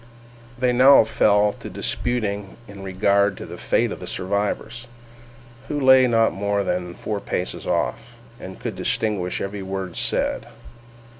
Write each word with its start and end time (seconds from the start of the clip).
They 0.57 0.73
now 0.73 1.03
fell 1.03 1.53
to 1.59 1.69
disputing 1.69 2.57
in 2.67 2.81
regard 2.81 3.37
to 3.37 3.45
the 3.45 3.59
fate 3.59 3.91
of 3.91 3.99
the 3.99 4.07
survivors, 4.07 4.87
who 5.67 5.79
lay 5.79 6.07
not 6.07 6.33
more 6.33 6.63
than 6.63 6.95
four 6.95 7.19
paces 7.19 7.67
off, 7.67 8.17
and 8.39 8.59
could 8.59 8.75
distinguish 8.75 9.41
every 9.41 9.61
word 9.61 9.95
said. 9.95 10.47